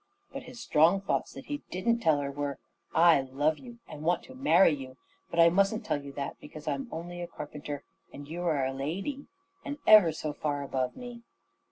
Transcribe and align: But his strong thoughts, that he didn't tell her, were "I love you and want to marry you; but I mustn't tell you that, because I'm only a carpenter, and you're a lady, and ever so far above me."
But 0.33 0.41
his 0.41 0.59
strong 0.59 0.99
thoughts, 1.01 1.31
that 1.33 1.45
he 1.45 1.61
didn't 1.69 1.99
tell 1.99 2.17
her, 2.21 2.31
were 2.31 2.57
"I 2.91 3.21
love 3.21 3.59
you 3.59 3.77
and 3.87 4.01
want 4.01 4.23
to 4.23 4.33
marry 4.33 4.73
you; 4.73 4.97
but 5.29 5.39
I 5.39 5.49
mustn't 5.49 5.85
tell 5.85 6.01
you 6.03 6.11
that, 6.13 6.39
because 6.39 6.67
I'm 6.67 6.87
only 6.91 7.21
a 7.21 7.27
carpenter, 7.27 7.83
and 8.11 8.27
you're 8.27 8.65
a 8.65 8.73
lady, 8.73 9.27
and 9.63 9.77
ever 9.85 10.11
so 10.11 10.33
far 10.33 10.63
above 10.63 10.95
me." 10.97 11.21